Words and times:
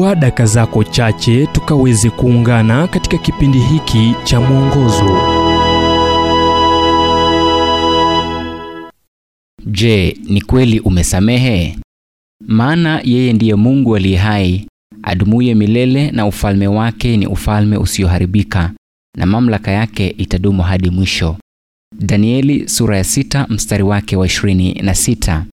chukua 0.00 0.14
daka 0.14 0.46
zako 0.46 0.84
chache 0.84 1.46
tukaweze 1.46 2.10
kuungana 2.10 2.88
katika 2.88 3.18
kipindi 3.18 3.58
hiki 3.58 4.14
cha 4.24 4.40
mwongozo. 4.40 5.18
Je, 9.66 10.16
ni 10.28 10.40
kweli 10.40 10.80
umesamehe? 10.80 11.78
Maana 12.46 13.00
yeye 13.04 13.32
ndiye 13.32 13.54
Mungu 13.54 13.96
aliye 13.96 14.16
hai, 14.18 14.66
adumuye 15.02 15.54
milele 15.54 16.10
na 16.10 16.26
ufalme 16.26 16.66
wake 16.66 17.16
ni 17.16 17.26
ufalme 17.26 17.76
usioharibika 17.76 18.72
na 19.16 19.26
mamlaka 19.26 19.70
yake 19.70 20.08
itadumu 20.08 20.62
hadi 20.62 20.90
mwisho. 20.90 21.36
Danieli 21.98 22.68
sura 22.68 22.96
ya 22.96 23.04
sita 23.04 23.46
mstari 23.48 23.82
wake 23.82 24.16
wa 24.16 24.26
ishirini 24.26 24.74
na 24.74 24.94
sita. 24.94 25.46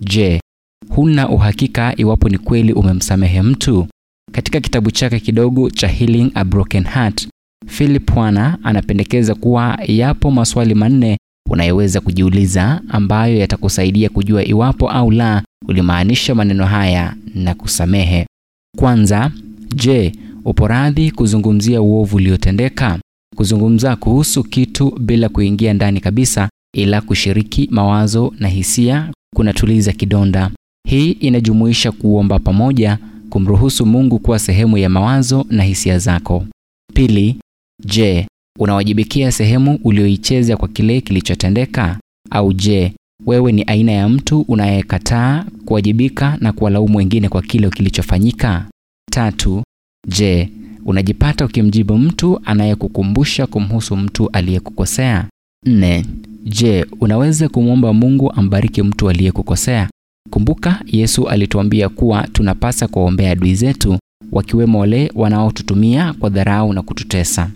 Je, 0.00 0.40
huna 0.88 1.28
uhakika 1.28 1.94
iwapo 1.96 2.28
ni 2.28 2.38
kweli 2.38 2.72
umemsamehe 2.72 3.42
mtu? 3.42 3.86
Katika 4.32 4.60
kitabu 4.60 4.90
chake 4.90 5.20
kidogo 5.20 5.70
cha 5.70 5.88
Healing 5.88 6.30
a 6.34 6.44
Broken 6.44 6.84
Heart, 6.84 7.28
Philip 7.66 8.16
Wana 8.16 8.58
anapendekeza 8.62 9.34
kuwa 9.34 9.78
yapo 9.86 10.30
maswali 10.30 10.74
manne 10.74 11.18
unayoweza 11.50 12.00
kujiuliza 12.00 12.80
ambayo 12.88 13.36
yatakusaidia 13.36 14.08
kujua 14.08 14.44
iwapo 14.44 14.90
au 14.90 15.10
la 15.10 15.42
ulimaanisha 15.68 16.34
maneno 16.34 16.66
haya 16.66 17.14
na 17.34 17.54
kusamehe. 17.54 18.26
Kwanza, 18.78 19.30
je, 19.74 20.12
upo 20.44 20.68
radhi 20.68 21.10
kuzungumzia 21.10 21.82
uovu 21.82 22.16
uliotendeka? 22.16 22.98
Kuzungumza 23.36 23.96
kuhusu 23.96 24.44
kitu 24.44 24.98
bila 25.00 25.28
kuingia 25.28 25.74
ndani 25.74 26.00
kabisa, 26.00 26.48
ila 26.76 27.00
kushiriki 27.00 27.68
mawazo 27.70 28.34
na 28.38 28.48
hisia 28.48 29.12
kunatuliza 29.36 29.92
kidonda. 29.92 30.50
Hii 30.88 31.10
inajumuisha 31.10 31.92
kuomba 31.92 32.38
pamoja, 32.38 32.98
kumruhusu 33.30 33.86
Mungu 33.86 34.18
kuwa 34.18 34.38
sehemu 34.38 34.78
ya 34.78 34.88
mawazo 34.88 35.46
na 35.50 35.62
hisia 35.62 35.98
zako. 35.98 36.44
Pili, 36.94 37.36
je, 37.86 38.26
unawajibikia 38.58 39.32
sehemu 39.32 39.80
ulioicheza 39.84 40.56
kwa 40.56 40.68
kile 40.68 41.00
kilichotendeka? 41.00 41.98
Au 42.30 42.52
je, 42.52 42.92
wewe 43.26 43.52
ni 43.52 43.62
aina 43.62 43.92
ya 43.92 44.08
mtu 44.08 44.40
unayekataa 44.40 45.44
kuwajibika 45.64 46.36
na 46.40 46.52
kuwalaumu 46.52 46.98
wengine 46.98 47.28
kwa 47.28 47.42
kile 47.42 47.70
kilichofanyika? 47.70 48.66
Tatu, 49.12 49.62
je, 50.08 50.48
unajipata 50.84 51.44
ukimjibu 51.44 51.98
mtu 51.98 52.40
anayekukumbusha 52.44 53.46
kumhusu 53.46 53.96
mtu 53.96 54.30
aliyekukosea? 54.30 55.28
Nne, 55.66 56.06
je, 56.44 56.86
unaweza 57.00 57.48
kumwomba 57.48 57.92
Mungu 57.92 58.32
ambariki 58.32 58.82
mtu 58.82 59.08
aliyekukosea? 59.10 59.88
Kumbuka 60.30 60.80
Yesu 60.86 61.28
alituambia 61.28 61.88
kuwa 61.88 62.26
tunapasa 62.26 62.88
kuwaombea 62.88 63.30
adui 63.30 63.54
zetu, 63.54 63.98
wakiwemo 64.32 64.78
wale 64.80 65.12
wanaotutumia 65.14 66.12
kwa 66.12 66.30
dharau 66.30 66.72
na 66.72 66.82
kututesa. 66.82 67.50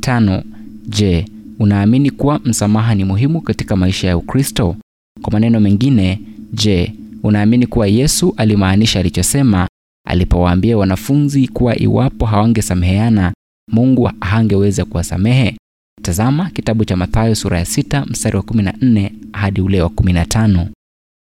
Tano, 0.00 0.42
je, 0.88 1.26
unaamini 1.58 2.10
kuwa 2.10 2.40
msamaha 2.44 2.94
ni 2.94 3.04
muhimu 3.04 3.40
katika 3.40 3.76
maisha 3.76 4.08
ya 4.08 4.16
Ukristo? 4.16 4.76
Kwa 5.22 5.32
maneno 5.32 5.60
mengine, 5.60 6.20
je, 6.52 6.94
unaamini 7.22 7.66
kuwa 7.66 7.86
Yesu 7.86 8.34
alimaanisha 8.36 9.00
alichosema 9.00 9.68
alipowaambia 10.06 10.78
wanafunzi 10.78 11.48
kuwa 11.48 11.78
iwapo 11.78 12.26
hawangesameheana 12.26 13.32
Mungu 13.72 14.10
hangeweza 14.20 14.84
kuwasamehe? 14.84 15.56
Tazama 16.02 16.50
kitabu 16.50 16.84
cha 16.84 16.96
Mathayo 16.96 17.34
sura 17.34 17.58
ya 17.58 17.64
6 17.64 18.06
mstari 18.10 18.36
wa 18.36 18.42
14 18.42 19.10
hadi 19.32 19.60
ule 19.60 19.82
wa 19.82 19.88
15. 19.88 20.66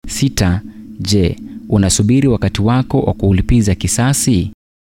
Sita, 0.10 0.62
je, 1.00 1.36
unasubiri 1.70 2.28
wakati 2.28 2.62
wako 2.62 3.00
wa 3.00 3.14
kuulipiza 3.14 3.76
kisasi? 3.76 4.52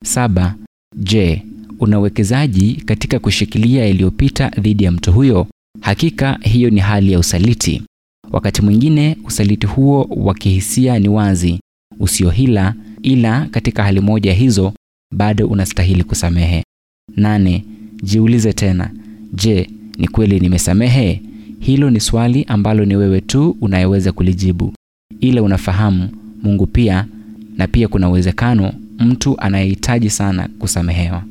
Saba, 0.05 0.55
je, 0.97 1.43
una 1.81 1.99
uwekezaji 1.99 2.75
katika 2.75 3.19
kushikilia 3.19 3.85
yaliyopita 3.87 4.49
dhidi 4.49 4.85
ya 4.85 4.93
mtu 4.93 5.13
huyo? 5.13 5.47
Hakika 5.81 6.39
hiyo 6.43 6.71
ni 6.71 6.81
hali 6.81 7.13
ya 7.13 7.19
usaliti. 7.19 7.83
Wakati 8.31 8.63
mwingine 8.63 9.17
usaliti 9.25 9.67
huo 9.67 10.03
wa 10.11 10.35
kihisia 10.35 10.99
ni 10.99 11.09
wazi, 11.09 11.61
usiohila, 12.01 12.75
ila 13.03 13.47
katika 13.47 13.83
hali 13.83 14.01
moja 14.01 14.33
hizo 14.33 14.73
bado 15.15 15.47
unastahili 15.47 16.05
kusamehe. 16.05 16.65
Nane, 17.17 17.65
jiulize 18.03 18.53
tena, 18.53 18.91
je, 19.33 19.71
ni 19.99 20.09
kweli 20.09 20.41
nimesamehe? 20.41 21.23
Hilo 21.61 21.91
ni 21.91 22.01
swali 22.01 22.45
ambalo 22.45 22.85
ni 22.85 22.97
wewe 22.97 23.21
tu 23.21 23.57
unayeweza 23.61 24.13
kulijibu, 24.13 24.73
ila 25.21 25.43
unafahamu 25.43 26.09
Mungu 26.43 26.67
pia, 26.67 27.07
na 27.57 27.67
pia 27.69 27.89
kuna 27.89 28.09
uwezekano 28.09 28.73
mtu 28.99 29.41
anayehitaji 29.41 30.11
sana 30.11 30.49
kusamehewa. 30.59 31.23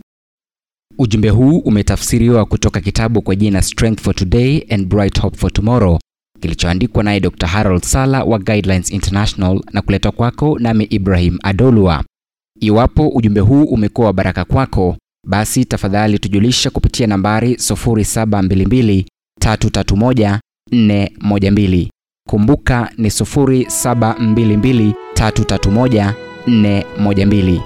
Ujumbe 0.98 1.30
huu 1.30 1.58
umetafsiriwa 1.58 2.46
kutoka 2.46 2.82
kitabu 2.82 3.22
kwa 3.22 3.36
jina 3.36 3.62
Strength 3.62 4.02
for 4.02 4.16
Today 4.16 4.64
and 4.70 4.88
Bright 4.88 5.20
Hope 5.22 5.38
for 5.38 5.54
Tomorrow 5.54 6.00
kilichoandikwa 6.40 7.04
naye 7.04 7.20
Dr. 7.20 7.48
Harold 7.48 7.84
Sala 7.84 8.24
wa 8.24 8.40
Guidelines 8.40 8.92
International 8.92 9.62
na 9.74 9.82
kuletwa 9.82 10.12
kwako 10.12 10.60
nami 10.60 10.84
Ibrahim 10.84 11.38
Adolwa. 11.44 12.04
Iwapo 12.60 13.08
ujumbe 13.08 13.40
huu 13.40 13.64
umekuwa 13.64 14.08
wa 14.08 14.14
baraka 14.14 14.46
kwako, 14.46 14.98
basi 15.28 15.66
tafadhali 15.66 16.20
tujulisha 16.20 16.70
kupitia 16.70 17.08
nambari 17.08 17.54
0722 17.54 19.06
331 19.42 20.40
412. 20.72 21.90
Kumbuka 22.30 22.90
ni 22.98 23.10
0722 23.10 24.94
331 25.16 26.14
412. 26.48 27.62